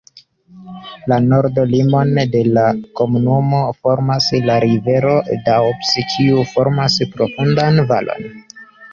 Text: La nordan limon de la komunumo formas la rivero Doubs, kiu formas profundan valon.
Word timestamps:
La 1.11 1.17
nordan 1.23 1.67
limon 1.73 2.13
de 2.35 2.39
la 2.57 2.63
komunumo 2.99 3.59
formas 3.79 4.29
la 4.47 4.55
rivero 4.63 5.11
Doubs, 5.49 5.91
kiu 6.13 6.39
formas 6.55 6.97
profundan 7.13 7.79
valon. 7.93 8.27